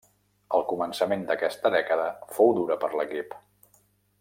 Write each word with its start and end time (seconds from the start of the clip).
El 0.59 0.63
començament 0.71 1.25
d'aquesta 1.27 1.71
dècada 1.77 2.07
fou 2.39 2.51
dura 2.61 2.79
per 2.85 2.91
l'equip. 3.01 3.39